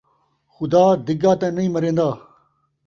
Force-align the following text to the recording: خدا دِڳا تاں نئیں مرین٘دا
خدا 0.53 0.85
دِڳا 1.07 1.31
تاں 1.39 1.51
نئیں 1.55 1.73
مرین٘دا 1.75 2.09